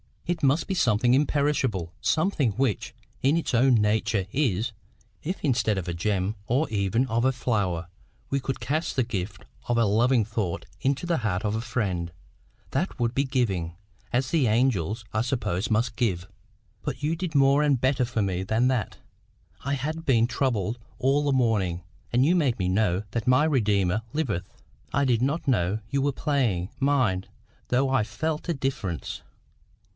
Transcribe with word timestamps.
"It 0.25 0.41
must 0.41 0.65
be 0.65 0.73
something 0.73 1.13
imperishable,—something 1.13 2.53
which 2.53 2.95
in 3.21 3.37
its 3.37 3.53
own 3.53 3.75
nature 3.75 4.25
IS. 4.31 4.71
If 5.23 5.43
instead 5.43 5.77
of 5.77 5.87
a 5.89 5.93
gem, 5.93 6.35
or 6.47 6.67
even 6.69 7.05
of 7.07 7.23
a 7.23 7.33
flower, 7.33 7.87
we 8.31 8.39
could 8.39 8.59
cast 8.61 8.95
the 8.95 9.03
gift 9.03 9.45
of 9.67 9.77
a 9.77 9.85
lovely 9.85 10.23
thought 10.23 10.65
into 10.79 11.05
the 11.05 11.17
heart 11.19 11.43
of 11.43 11.53
a 11.53 11.61
friend, 11.61 12.11
that 12.71 12.97
would 12.99 13.13
be 13.13 13.25
giving, 13.25 13.75
as 14.13 14.31
the 14.31 14.47
angels, 14.47 15.05
I 15.13 15.21
suppose, 15.21 15.69
must 15.69 15.97
give. 15.97 16.27
But 16.81 17.03
you 17.03 17.15
did 17.17 17.35
more 17.35 17.61
and 17.61 17.79
better 17.79 18.05
for 18.05 18.21
me 18.23 18.41
than 18.41 18.69
that. 18.69 18.97
I 19.65 19.73
had 19.73 20.05
been 20.05 20.25
troubled 20.25 20.79
all 20.97 21.25
the 21.25 21.33
morning; 21.33 21.83
and 22.11 22.25
you 22.25 22.35
made 22.35 22.57
me 22.57 22.69
know 22.69 23.03
that 23.11 23.27
my 23.27 23.43
Redeemer 23.43 24.01
liveth. 24.13 24.49
I 24.93 25.05
did 25.05 25.21
not 25.21 25.47
know 25.47 25.79
you 25.89 26.01
were 26.01 26.13
playing, 26.13 26.69
mind, 26.79 27.27
though 27.67 27.89
I 27.89 28.03
felt 28.03 28.49
a 28.49 28.53
difference. 28.55 29.21